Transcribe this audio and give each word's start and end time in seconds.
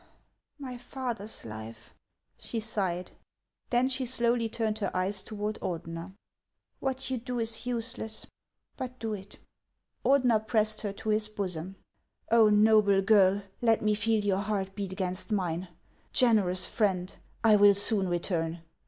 "My 0.57 0.77
father's 0.77 1.45
life!" 1.45 1.93
she 2.39 2.59
sighed. 2.59 3.11
Then 3.69 3.87
she 3.87 4.07
slowly 4.07 4.49
turned 4.49 4.79
her 4.79 4.89
eyes 4.97 5.21
toward 5.21 5.59
Ordener." 5.61 6.15
What 6.79 7.11
you 7.11 7.19
do 7.19 7.37
is 7.37 7.67
useless; 7.67 8.25
but 8.77 8.97
do 8.97 9.13
it." 9.13 9.37
Ordener 10.03 10.39
pressed 10.47 10.81
her 10.81 10.91
to 10.93 11.09
his 11.09 11.27
bosom." 11.27 11.75
Oh, 12.31 12.49
noble 12.49 13.03
girl, 13.03 13.43
let 13.61 13.83
me 13.83 13.93
feel 13.93 14.25
your 14.25 14.39
heart 14.41 14.73
beat 14.73 14.91
against 14.91 15.31
mine! 15.31 15.67
Generous 16.13 16.65
friend! 16.65 17.13
I 17.43 17.55
will 17.55 17.75
soon 17.75 18.07
return. 18.07 18.63